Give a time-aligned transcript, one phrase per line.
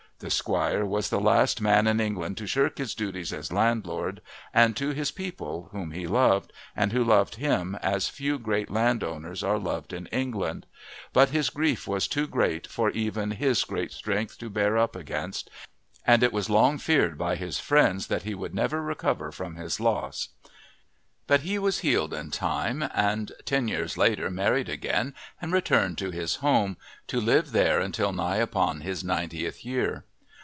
[0.21, 4.21] The squire was the last man in England to shirk his duties as landlord
[4.53, 9.41] and to his people whom he loved, and who loved him as few great landowners
[9.43, 10.67] are loved in England,
[11.11, 15.49] but his grief was too great for even his great strength to bear up against,
[16.05, 19.79] and it was long feared by his friends that he would never recover from his
[19.79, 20.29] loss.
[21.25, 26.11] But he was healed in time, and ten years later married again and returned to
[26.11, 26.77] his home,
[27.07, 30.05] to live there until nigh upon his ninetieth year.